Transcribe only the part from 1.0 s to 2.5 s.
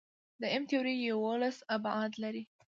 یوولس ابعاد لري.